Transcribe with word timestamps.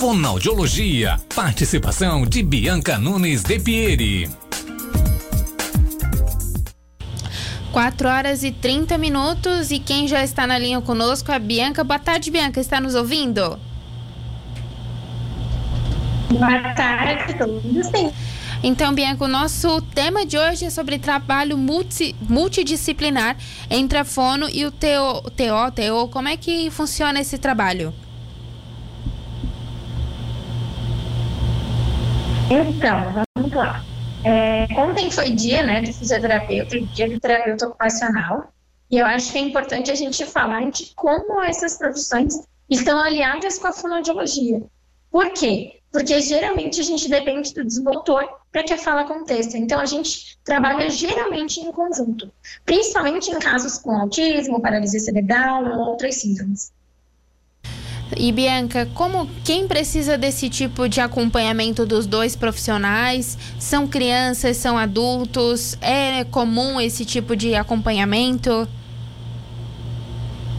Fonoaudiologia. 0.00 1.20
Participação 1.36 2.24
de 2.24 2.42
Bianca 2.42 2.96
Nunes 2.96 3.42
de 3.42 3.60
Pieri. 3.60 4.30
4 7.70 8.08
horas 8.08 8.42
e 8.42 8.50
30 8.50 8.96
minutos 8.96 9.70
e 9.70 9.78
quem 9.78 10.08
já 10.08 10.24
está 10.24 10.46
na 10.46 10.58
linha 10.58 10.80
conosco 10.80 11.30
é 11.30 11.34
a 11.34 11.38
Bianca. 11.38 11.84
Boa 11.84 11.98
tarde, 11.98 12.30
Bianca. 12.30 12.58
Está 12.58 12.80
nos 12.80 12.94
ouvindo? 12.94 13.60
Boa 16.30 16.74
tarde, 16.74 17.34
todos 17.36 17.86
sim. 17.88 18.10
Então, 18.62 18.94
Bianca, 18.94 19.26
o 19.26 19.28
nosso 19.28 19.82
tema 19.82 20.24
de 20.24 20.38
hoje 20.38 20.64
é 20.64 20.70
sobre 20.70 20.98
trabalho 20.98 21.58
multi, 21.58 22.16
multidisciplinar 22.22 23.36
entre 23.68 23.98
a 23.98 24.04
Fono 24.06 24.48
e 24.48 24.64
o 24.64 24.70
TO, 24.70 25.30
TO, 25.36 25.70
TO. 25.74 26.08
Como 26.10 26.26
é 26.26 26.38
que 26.38 26.70
funciona 26.70 27.20
esse 27.20 27.36
trabalho? 27.36 27.92
Então, 32.50 33.24
vamos 33.36 33.52
lá. 33.52 33.80
É, 34.24 34.66
ontem 34.76 35.08
foi 35.08 35.30
dia 35.30 35.62
né, 35.62 35.80
de 35.80 35.92
fisioterapeuta, 35.92 36.80
dia 36.80 37.08
de 37.08 37.20
terapeuta 37.20 37.68
ocupacional, 37.68 38.52
e 38.90 38.98
eu 38.98 39.06
acho 39.06 39.30
que 39.30 39.38
é 39.38 39.40
importante 39.40 39.88
a 39.88 39.94
gente 39.94 40.26
falar 40.26 40.68
de 40.68 40.92
como 40.96 41.40
essas 41.42 41.78
profissões 41.78 42.40
estão 42.68 42.98
aliadas 42.98 43.56
com 43.56 43.68
a 43.68 43.72
fonoaudiologia. 43.72 44.60
Por 45.12 45.32
quê? 45.32 45.80
Porque 45.92 46.20
geralmente 46.20 46.80
a 46.80 46.84
gente 46.84 47.08
depende 47.08 47.54
do 47.54 47.64
desenvoltor 47.64 48.28
para 48.50 48.64
que 48.64 48.72
a 48.72 48.78
fala 48.78 49.02
aconteça. 49.02 49.56
Então 49.56 49.78
a 49.78 49.86
gente 49.86 50.36
trabalha 50.44 50.90
geralmente 50.90 51.60
em 51.60 51.70
conjunto, 51.70 52.32
principalmente 52.64 53.30
em 53.30 53.38
casos 53.38 53.78
com 53.78 53.92
autismo, 53.92 54.60
paralisia 54.60 54.98
cerebral 54.98 55.64
ou 55.64 55.88
outras 55.90 56.16
síndromes. 56.16 56.72
E 58.16 58.32
Bianca, 58.32 58.86
como 58.94 59.28
quem 59.44 59.68
precisa 59.68 60.18
desse 60.18 60.48
tipo 60.48 60.88
de 60.88 61.00
acompanhamento 61.00 61.86
dos 61.86 62.06
dois 62.06 62.34
profissionais? 62.34 63.38
São 63.58 63.86
crianças, 63.86 64.56
são 64.56 64.76
adultos? 64.76 65.76
É 65.80 66.24
comum 66.24 66.80
esse 66.80 67.04
tipo 67.04 67.36
de 67.36 67.54
acompanhamento? 67.54 68.68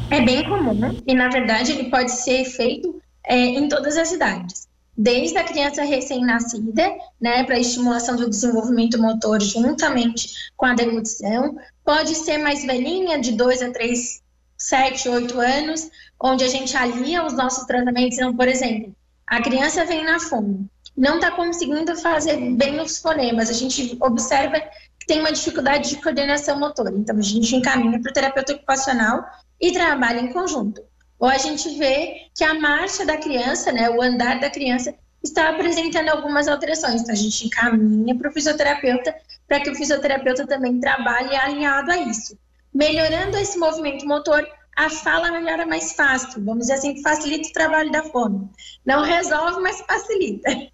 É 0.09 0.21
bem 0.21 0.43
comum 0.43 0.97
e 1.08 1.13
na 1.13 1.30
verdade 1.30 1.71
ele 1.71 1.89
pode 1.89 2.11
ser 2.11 2.43
feito 2.45 3.02
é, 3.25 3.38
em 3.38 3.67
todas 3.69 3.97
as 3.97 4.11
idades. 4.11 4.67
Desde 4.97 5.38
a 5.38 5.43
criança 5.43 5.83
recém-nascida, 5.83 6.83
né, 7.19 7.43
para 7.45 7.58
estimulação 7.58 8.17
do 8.17 8.30
desenvolvimento 8.30 9.02
motor 9.02 9.41
juntamente 9.41 10.30
com 10.58 10.65
a 10.65 10.73
deglutição, 10.73 11.55
pode 11.83 12.13
ser 12.13 12.38
mais 12.38 12.63
velhinha, 12.65 13.19
de 13.19 13.31
2 13.31 13.61
a 13.61 13.71
3, 13.71 14.21
7, 14.62 15.09
8 15.09 15.40
anos, 15.40 15.90
onde 16.20 16.44
a 16.44 16.48
gente 16.48 16.76
alia 16.78 17.26
os 17.26 17.34
nossos 17.34 17.66
tratamentos. 17.66 18.17
Então, 18.17 18.36
por 18.36 18.48
exemplo, 18.48 18.95
a 19.26 19.42
criança 19.42 19.86
vem 19.86 20.04
na 20.04 20.20
fome, 20.20 20.70
não 20.95 21.16
está 21.16 21.31
conseguindo 21.31 21.95
fazer 21.95 22.38
bem 22.56 22.80
os 22.80 23.00
fonemas, 23.00 23.50
a 23.50 23.54
gente 23.54 23.98
observa 24.00 24.59
que 25.00 25.08
tem 25.08 25.20
uma 25.20 25.32
dificuldade 25.32 25.89
de 25.89 26.02
coordenação 26.02 26.59
motora. 26.59 26.94
Então, 26.95 27.17
a 27.17 27.22
gente 27.22 27.56
encaminha 27.56 28.00
para 28.00 28.12
o 28.12 28.14
terapeuta 28.14 28.54
ocupacional 28.54 29.26
e 29.59 29.72
trabalha 29.72 30.20
em 30.20 30.32
conjunto. 30.32 30.82
Ou 31.17 31.28
a 31.28 31.38
gente 31.38 31.78
vê 31.78 32.28
que 32.36 32.44
a 32.44 32.54
marcha 32.54 33.06
da 33.06 33.17
criança, 33.17 33.72
né, 33.72 33.89
o 33.89 34.02
andar 34.02 34.39
da 34.39 34.50
criança, 34.50 34.94
está 35.23 35.50
apresentando 35.50 36.09
algumas 36.09 36.48
alterações. 36.48 37.02
Então, 37.02 37.14
a 37.14 37.17
gente 37.17 37.48
encaminha 37.48 38.16
para 38.16 38.30
o 38.30 38.34
fisioterapeuta 38.34 39.16
para 39.48 39.59
que 39.59 39.70
o 39.70 39.76
fisioterapeuta 39.76 40.45
também 40.45 40.80
trabalhe 40.80 41.36
alinhado 41.36 41.92
a 41.92 41.98
isso. 41.98 42.38
Melhorando 42.73 43.38
esse 43.38 43.58
movimento 43.58 44.05
motor, 44.05 44.47
a 44.75 44.89
fala 44.89 45.31
melhora 45.31 45.66
mais 45.66 45.94
fácil. 45.94 46.44
Vamos 46.44 46.61
dizer 46.61 46.73
assim, 46.73 47.02
facilita 47.02 47.50
o 47.50 47.53
trabalho 47.53 47.91
da 47.91 48.03
fome. 48.03 48.50
Não 48.86 49.03
resolve, 49.03 49.59
mas 49.61 49.81
facilita. 49.81 50.50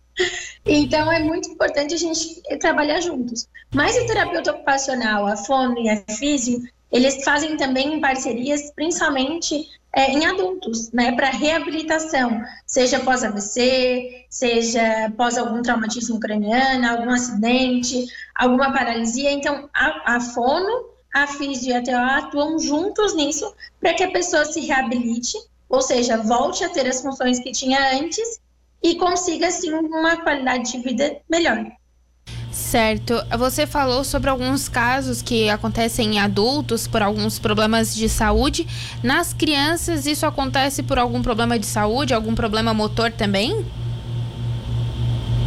Então, 0.65 1.11
é 1.11 1.19
muito 1.19 1.47
importante 1.47 1.93
a 1.93 1.97
gente 1.97 2.41
trabalhar 2.59 2.99
juntos. 3.01 3.47
Mas 3.71 3.95
o 3.95 4.07
terapeuta 4.07 4.51
ocupacional, 4.51 5.27
a 5.27 5.37
fono 5.37 5.77
e 5.77 5.87
a 5.89 6.03
físio, 6.15 6.59
eles 6.91 7.23
fazem 7.23 7.55
também 7.55 8.01
parcerias, 8.01 8.71
principalmente 8.71 9.67
é, 9.95 10.11
em 10.11 10.25
adultos, 10.25 10.91
né, 10.91 11.11
para 11.13 11.29
reabilitação, 11.29 12.41
seja 12.65 12.99
pós 12.99 13.23
AVC, 13.23 14.25
seja 14.29 15.11
pós 15.15 15.37
algum 15.37 15.61
traumatismo 15.61 16.19
craniano, 16.19 16.87
algum 16.87 17.11
acidente, 17.11 18.05
alguma 18.35 18.71
paralisia. 18.71 19.31
Então, 19.31 19.69
a, 19.73 20.15
a 20.15 20.19
fono 20.19 20.96
a 21.23 21.27
FIS 21.27 21.63
e 21.63 21.73
a 21.73 21.81
TO 21.81 21.91
atuam 21.91 22.59
juntos 22.59 23.15
nisso 23.15 23.53
para 23.79 23.93
que 23.93 24.03
a 24.03 24.11
pessoa 24.11 24.45
se 24.45 24.61
reabilite, 24.61 25.37
ou 25.67 25.81
seja, 25.81 26.17
volte 26.17 26.63
a 26.63 26.69
ter 26.69 26.87
as 26.87 27.01
funções 27.01 27.39
que 27.39 27.51
tinha 27.51 27.99
antes 27.99 28.39
e 28.83 28.95
consiga, 28.95 29.47
assim, 29.47 29.73
uma 29.73 30.17
qualidade 30.17 30.71
de 30.71 30.77
vida 30.79 31.17
melhor. 31.29 31.65
Certo. 32.51 33.13
Você 33.37 33.67
falou 33.67 34.03
sobre 34.03 34.29
alguns 34.29 34.69
casos 34.69 35.21
que 35.21 35.49
acontecem 35.49 36.15
em 36.15 36.19
adultos 36.19 36.87
por 36.87 37.01
alguns 37.01 37.39
problemas 37.39 37.95
de 37.95 38.07
saúde. 38.07 38.67
Nas 39.03 39.33
crianças, 39.33 40.05
isso 40.05 40.25
acontece 40.25 40.83
por 40.83 40.97
algum 40.97 41.21
problema 41.21 41.57
de 41.57 41.65
saúde, 41.65 42.13
algum 42.13 42.35
problema 42.35 42.73
motor 42.73 43.11
também? 43.11 43.65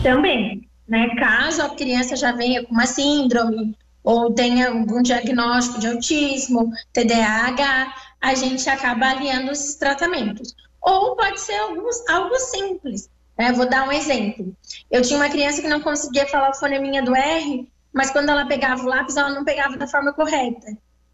Também. 0.02 0.68
Né? 0.88 1.08
Caso 1.16 1.62
a 1.62 1.70
criança 1.70 2.16
já 2.16 2.32
venha 2.32 2.64
com 2.64 2.72
uma 2.72 2.86
síndrome 2.86 3.76
ou 4.02 4.32
tenha 4.32 4.68
algum 4.68 5.02
diagnóstico 5.02 5.78
de 5.78 5.88
autismo, 5.88 6.72
TDAH, 6.92 7.94
a 8.20 8.34
gente 8.34 8.68
acaba 8.68 9.10
aliando 9.10 9.50
esses 9.50 9.76
tratamentos. 9.76 10.54
Ou 10.80 11.16
pode 11.16 11.40
ser 11.40 11.56
alguns, 11.56 12.08
algo 12.08 12.36
simples. 12.38 13.10
Né? 13.38 13.52
Vou 13.52 13.68
dar 13.68 13.86
um 13.86 13.92
exemplo. 13.92 14.54
Eu 14.90 15.02
tinha 15.02 15.18
uma 15.18 15.28
criança 15.28 15.60
que 15.60 15.68
não 15.68 15.80
conseguia 15.80 16.26
falar 16.26 16.50
o 16.50 16.54
foneminha 16.54 17.02
do 17.02 17.14
R, 17.14 17.70
mas 17.92 18.10
quando 18.10 18.30
ela 18.30 18.46
pegava 18.46 18.82
o 18.82 18.86
lápis, 18.86 19.16
ela 19.16 19.30
não 19.30 19.44
pegava 19.44 19.76
da 19.76 19.86
forma 19.86 20.12
correta. 20.12 20.66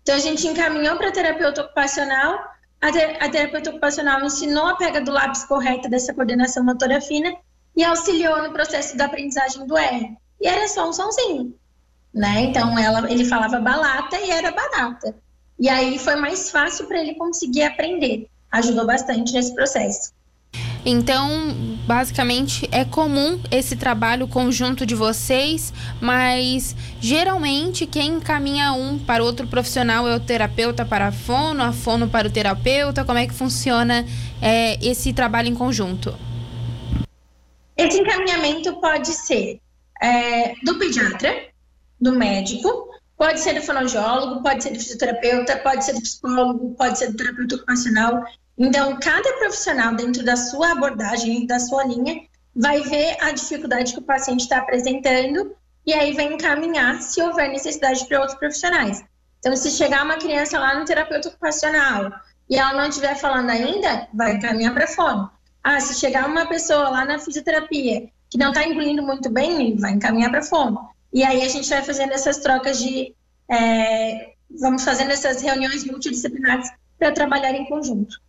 Então 0.03 0.15
a 0.15 0.21
gente 0.21 0.47
encaminhou 0.47 0.97
para 0.97 1.11
terapeuta 1.11 1.63
ocupacional, 1.63 2.39
a, 2.81 2.93
ter, 2.93 3.17
a 3.21 3.29
terapeuta 3.29 3.71
ocupacional 3.71 4.25
ensinou 4.25 4.67
a 4.67 4.77
pega 4.77 5.01
do 5.01 5.11
lápis 5.11 5.45
correta 5.45 5.89
dessa 5.89 6.15
coordenação 6.15 6.63
motora 6.63 7.01
fina 7.01 7.35
e 7.75 7.83
auxiliou 7.83 8.43
no 8.43 8.53
processo 8.53 8.97
da 8.97 9.07
aprendizagem 9.07 9.67
do 9.67 9.77
R. 9.77 10.17
E 10.41 10.47
era 10.47 10.69
só 10.69 10.89
um 10.89 10.93
sonzinho 10.93 11.55
né? 12.17 12.45
Então 12.45 12.79
ela, 12.79 13.13
ele 13.13 13.27
falava 13.27 13.61
balata 13.61 14.19
e 14.19 14.31
era 14.31 14.51
barata. 14.51 15.15
E 15.59 15.69
aí 15.69 15.99
foi 15.99 16.17
mais 16.17 16.51
fácil 16.51 16.87
para 16.87 16.99
ele 16.99 17.15
conseguir 17.15 17.63
aprender. 17.63 18.27
Ajudou 18.51 18.87
bastante 18.87 19.33
nesse 19.35 19.55
processo. 19.55 20.17
Então, 20.85 21.29
basicamente, 21.85 22.69
é 22.71 22.85
comum 22.85 23.41
esse 23.51 23.75
trabalho 23.77 24.29
conjunto 24.29 24.87
de 24.87 24.95
vocês, 24.95 25.73
mas 26.01 26.77
geralmente 27.01 27.87
quem 27.87 28.15
encaminha 28.15 28.73
um 28.73 28.99
para 28.99 29.23
outro 29.23 29.47
profissional 29.49 30.07
é 30.09 30.15
o 30.15 30.21
terapeuta 30.21 30.87
para 30.87 31.09
a 31.09 31.13
fono, 31.13 31.63
a 31.63 31.73
fono 31.73 32.09
para 32.09 32.29
o 32.29 32.31
terapeuta. 32.31 33.05
Como 33.05 33.19
é 33.19 33.27
que 33.27 33.35
funciona 33.35 34.07
é, 34.41 34.79
esse 34.81 35.13
trabalho 35.13 35.49
em 35.49 35.55
conjunto? 35.55 36.15
Esse 37.77 37.99
encaminhamento 37.99 38.75
pode 38.81 39.09
ser 39.09 39.61
é, 40.01 40.55
do 40.63 40.79
pediatra, 40.79 41.49
do 42.01 42.13
médico, 42.13 42.89
pode 43.17 43.41
ser 43.41 43.55
do 43.55 43.63
fonoaudiólogo, 43.63 44.43
pode 44.43 44.63
ser 44.63 44.71
do 44.71 44.79
fisioterapeuta, 44.79 45.57
pode 45.59 45.85
ser 45.85 45.95
do 45.95 46.03
psicólogo, 46.03 46.75
pode 46.75 46.99
ser 46.99 47.11
do 47.11 47.17
terapeuta 47.17 47.57
ocupacional. 47.57 48.25
Então, 48.59 48.99
cada 49.01 49.33
profissional, 49.35 49.95
dentro 49.95 50.25
da 50.25 50.37
sua 50.37 50.73
abordagem, 50.73 51.47
da 51.47 51.59
sua 51.59 51.85
linha, 51.85 52.23
vai 52.55 52.81
ver 52.81 53.17
a 53.21 53.31
dificuldade 53.33 53.93
que 53.93 53.99
o 53.99 54.03
paciente 54.03 54.41
está 54.41 54.59
apresentando 54.59 55.55
e 55.85 55.93
aí 55.93 56.15
vai 56.15 56.33
encaminhar 56.33 57.01
se 57.01 57.23
houver 57.23 57.49
necessidade 57.51 58.05
para 58.07 58.21
outros 58.21 58.39
profissionais. 58.39 59.05
Então, 59.39 59.55
se 59.57 59.71
chegar 59.71 60.05
uma 60.05 60.17
criança 60.17 60.59
lá 60.59 60.79
no 60.79 60.85
terapeuta 60.85 61.29
ocupacional 61.29 62.11
e 62.49 62.57
ela 62.57 62.73
não 62.73 62.89
estiver 62.89 63.15
falando 63.15 63.51
ainda, 63.51 64.09
vai 64.13 64.35
encaminhar 64.35 64.75
para 64.75 64.87
fone. 64.87 65.29
Ah, 65.63 65.81
se 65.81 65.99
chegar 65.99 66.27
uma 66.27 66.47
pessoa 66.47 66.89
lá 66.89 67.05
na 67.05 67.19
fisioterapia 67.19 68.09
que 68.29 68.39
não 68.39 68.49
está 68.49 68.65
engolindo 68.67 69.03
muito 69.03 69.31
bem, 69.31 69.77
vai 69.77 69.93
encaminhar 69.93 70.31
para 70.31 70.43
fome. 70.43 70.79
E 71.17 71.25
aí 71.25 71.41
a 71.41 71.49
gente 71.49 71.67
vai 71.71 71.83
fazendo 71.83 72.13
essas 72.13 72.37
trocas 72.37 72.79
de. 72.79 73.15
É, 73.51 74.33
vamos 74.61 74.85
fazendo 74.85 75.13
essas 75.13 75.41
reuniões 75.41 75.83
multidisciplinares 75.87 76.69
para 76.99 77.11
trabalhar 77.11 77.55
em 77.55 77.65
conjunto. 77.65 78.21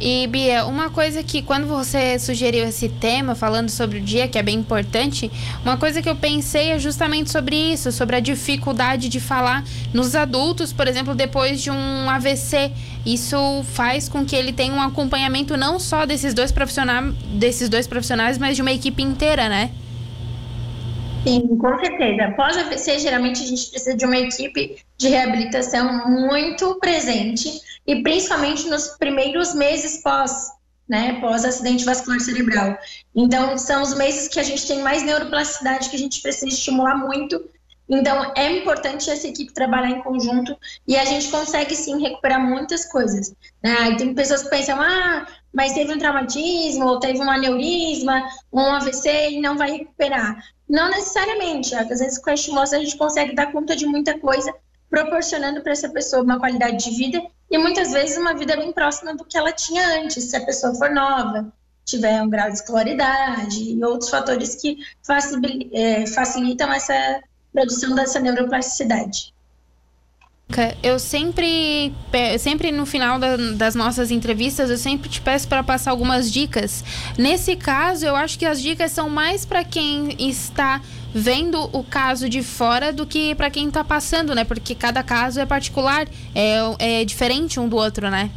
E 0.00 0.26
Bia, 0.26 0.64
uma 0.64 0.88
coisa 0.88 1.22
que 1.22 1.42
quando 1.42 1.66
você 1.66 2.18
sugeriu 2.18 2.64
esse 2.64 2.88
tema, 2.88 3.34
falando 3.34 3.68
sobre 3.68 3.98
o 3.98 4.00
dia, 4.00 4.26
que 4.26 4.38
é 4.38 4.42
bem 4.42 4.58
importante, 4.58 5.30
uma 5.62 5.76
coisa 5.76 6.00
que 6.00 6.08
eu 6.08 6.16
pensei 6.16 6.70
é 6.70 6.78
justamente 6.78 7.30
sobre 7.30 7.54
isso, 7.54 7.92
sobre 7.92 8.16
a 8.16 8.20
dificuldade 8.20 9.10
de 9.10 9.20
falar 9.20 9.62
nos 9.92 10.14
adultos, 10.14 10.72
por 10.72 10.88
exemplo, 10.88 11.14
depois 11.14 11.60
de 11.60 11.70
um 11.70 12.08
AVC. 12.08 12.72
Isso 13.04 13.36
faz 13.74 14.08
com 14.08 14.24
que 14.24 14.34
ele 14.34 14.54
tenha 14.54 14.72
um 14.72 14.80
acompanhamento 14.80 15.58
não 15.58 15.78
só 15.78 16.06
desses 16.06 16.32
dois 16.32 16.50
profissionais, 16.50 17.14
desses 17.34 17.68
dois 17.68 17.86
profissionais, 17.86 18.38
mas 18.38 18.56
de 18.56 18.62
uma 18.62 18.72
equipe 18.72 19.02
inteira, 19.02 19.46
né? 19.50 19.72
Sim, 21.26 21.58
com 21.58 21.78
certeza. 21.78 22.24
Após 22.24 22.56
AVC, 22.56 23.00
geralmente 23.00 23.42
a 23.42 23.46
gente 23.46 23.70
precisa 23.70 23.96
de 23.96 24.04
uma 24.06 24.16
equipe 24.16 24.76
de 24.96 25.08
reabilitação 25.08 26.08
muito 26.08 26.76
presente 26.76 27.60
e 27.86 28.02
principalmente 28.02 28.68
nos 28.68 28.88
primeiros 28.96 29.54
meses 29.54 30.02
pós 30.02 30.56
né, 30.88 31.20
pós 31.20 31.44
acidente 31.44 31.84
vascular 31.84 32.20
cerebral. 32.20 32.78
Então, 33.14 33.58
são 33.58 33.82
os 33.82 33.94
meses 33.94 34.28
que 34.28 34.38
a 34.38 34.42
gente 34.42 34.66
tem 34.66 34.82
mais 34.82 35.02
neuroplasticidade, 35.02 35.90
que 35.90 35.96
a 35.96 35.98
gente 35.98 36.22
precisa 36.22 36.46
estimular 36.46 36.96
muito. 36.96 37.44
Então, 37.88 38.32
é 38.36 38.58
importante 38.58 39.10
essa 39.10 39.28
equipe 39.28 39.52
trabalhar 39.52 39.90
em 39.90 40.02
conjunto 40.02 40.56
e 40.86 40.96
a 40.96 41.04
gente 41.04 41.28
consegue 41.28 41.74
sim 41.74 42.00
recuperar 42.00 42.40
muitas 42.40 42.84
coisas. 42.84 43.34
Né? 43.62 43.96
Tem 43.96 44.14
pessoas 44.14 44.42
que 44.42 44.50
pensam, 44.50 44.80
ah, 44.80 45.26
mas 45.56 45.72
teve 45.72 45.90
um 45.90 45.98
traumatismo, 45.98 46.84
ou 46.84 47.00
teve 47.00 47.18
um 47.18 47.30
aneurisma, 47.30 48.28
um 48.52 48.60
AVC 48.60 49.30
e 49.30 49.40
não 49.40 49.56
vai 49.56 49.70
recuperar. 49.70 50.36
Não 50.68 50.90
necessariamente. 50.90 51.74
Às 51.74 51.88
vezes, 51.88 52.18
com 52.18 52.28
a 52.28 52.34
estimulação, 52.34 52.78
a 52.78 52.84
gente 52.84 52.98
consegue 52.98 53.34
dar 53.34 53.50
conta 53.50 53.74
de 53.74 53.86
muita 53.86 54.18
coisa, 54.18 54.54
proporcionando 54.90 55.62
para 55.62 55.72
essa 55.72 55.88
pessoa 55.88 56.22
uma 56.22 56.38
qualidade 56.38 56.84
de 56.84 56.94
vida 56.94 57.22
e 57.50 57.56
muitas 57.56 57.90
vezes 57.90 58.18
uma 58.18 58.34
vida 58.34 58.54
bem 58.54 58.70
próxima 58.70 59.16
do 59.16 59.24
que 59.24 59.38
ela 59.38 59.50
tinha 59.50 60.02
antes, 60.02 60.24
se 60.24 60.36
a 60.36 60.44
pessoa 60.44 60.74
for 60.74 60.90
nova, 60.90 61.50
tiver 61.86 62.20
um 62.20 62.28
grau 62.28 62.48
de 62.50 62.56
escolaridade 62.56 63.58
e 63.58 63.82
outros 63.82 64.10
fatores 64.10 64.56
que 64.56 64.76
é, 65.72 66.06
facilitam 66.06 66.70
essa 66.70 67.22
produção 67.50 67.94
dessa 67.94 68.20
neuroplasticidade. 68.20 69.32
Eu 70.82 70.98
sempre, 70.98 71.92
sempre 72.38 72.72
no 72.72 72.86
final 72.86 73.18
da, 73.18 73.36
das 73.54 73.74
nossas 73.74 74.10
entrevistas, 74.10 74.70
eu 74.70 74.78
sempre 74.78 75.08
te 75.08 75.20
peço 75.20 75.46
para 75.48 75.62
passar 75.62 75.90
algumas 75.90 76.32
dicas. 76.32 76.84
Nesse 77.18 77.56
caso, 77.56 78.06
eu 78.06 78.16
acho 78.16 78.38
que 78.38 78.46
as 78.46 78.60
dicas 78.60 78.92
são 78.92 79.10
mais 79.10 79.44
para 79.44 79.64
quem 79.64 80.16
está 80.18 80.80
vendo 81.14 81.70
o 81.72 81.82
caso 81.82 82.28
de 82.28 82.42
fora 82.42 82.92
do 82.92 83.06
que 83.06 83.34
para 83.34 83.50
quem 83.50 83.68
está 83.68 83.82
passando, 83.82 84.34
né? 84.34 84.44
Porque 84.44 84.74
cada 84.74 85.02
caso 85.02 85.40
é 85.40 85.46
particular, 85.46 86.06
é, 86.34 87.00
é 87.00 87.04
diferente 87.04 87.58
um 87.58 87.68
do 87.68 87.76
outro, 87.76 88.10
né? 88.10 88.30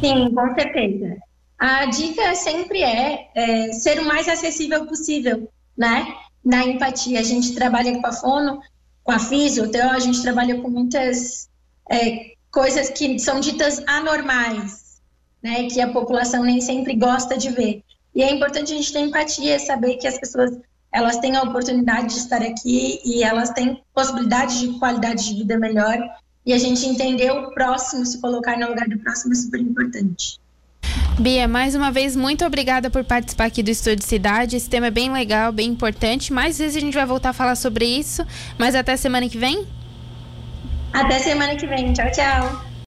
Sim, 0.00 0.32
com 0.34 0.54
certeza. 0.54 1.16
A 1.58 1.86
dica 1.86 2.34
sempre 2.34 2.82
é, 2.82 3.28
é 3.34 3.72
ser 3.72 4.00
o 4.00 4.06
mais 4.06 4.28
acessível 4.28 4.86
possível, 4.86 5.48
né? 5.76 6.14
Na 6.44 6.64
empatia. 6.64 7.20
A 7.20 7.22
gente 7.22 7.54
trabalha 7.54 8.00
com 8.00 8.06
a 8.06 8.12
fono 8.12 8.60
com 9.02 9.12
a 9.12 9.18
Físio, 9.18 9.64
então 9.64 9.90
a 9.90 9.98
gente 9.98 10.22
trabalha 10.22 10.60
com 10.60 10.68
muitas 10.68 11.48
é, 11.90 12.34
coisas 12.50 12.90
que 12.90 13.18
são 13.18 13.40
ditas 13.40 13.82
anormais, 13.86 15.00
né, 15.42 15.68
que 15.68 15.80
a 15.80 15.92
população 15.92 16.44
nem 16.44 16.60
sempre 16.60 16.94
gosta 16.94 17.36
de 17.36 17.50
ver. 17.50 17.82
E 18.14 18.22
é 18.22 18.32
importante 18.32 18.72
a 18.72 18.76
gente 18.76 18.92
ter 18.92 19.00
empatia, 19.00 19.58
saber 19.58 19.96
que 19.96 20.06
as 20.06 20.18
pessoas 20.18 20.58
elas 20.92 21.18
têm 21.18 21.36
a 21.36 21.42
oportunidade 21.42 22.14
de 22.14 22.20
estar 22.20 22.42
aqui 22.42 23.00
e 23.04 23.22
elas 23.22 23.50
têm 23.50 23.80
possibilidade 23.94 24.58
de 24.58 24.78
qualidade 24.78 25.28
de 25.28 25.34
vida 25.34 25.56
melhor. 25.56 25.98
E 26.44 26.52
a 26.52 26.58
gente 26.58 26.84
entender 26.84 27.30
o 27.30 27.52
próximo, 27.52 28.04
se 28.04 28.20
colocar 28.20 28.58
no 28.58 28.68
lugar 28.68 28.88
do 28.88 28.98
próximo 28.98 29.32
é 29.32 29.36
super 29.36 29.60
importante. 29.60 30.39
Bia, 31.20 31.46
mais 31.46 31.74
uma 31.74 31.92
vez, 31.92 32.16
muito 32.16 32.46
obrigada 32.46 32.88
por 32.88 33.04
participar 33.04 33.44
aqui 33.44 33.62
do 33.62 33.68
Estúdio 33.68 34.02
Cidade. 34.02 34.56
Esse 34.56 34.70
tema 34.70 34.86
é 34.86 34.90
bem 34.90 35.12
legal, 35.12 35.52
bem 35.52 35.68
importante. 35.68 36.32
Mais 36.32 36.56
vezes 36.56 36.74
a 36.78 36.80
gente 36.80 36.94
vai 36.94 37.04
voltar 37.04 37.28
a 37.28 37.32
falar 37.34 37.56
sobre 37.56 37.84
isso. 37.84 38.26
Mas 38.56 38.74
até 38.74 38.96
semana 38.96 39.28
que 39.28 39.36
vem? 39.36 39.66
Até 40.90 41.18
semana 41.18 41.54
que 41.56 41.66
vem. 41.66 41.92
Tchau, 41.92 42.10
tchau. 42.10 42.69